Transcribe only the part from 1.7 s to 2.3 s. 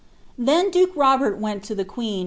the qneea!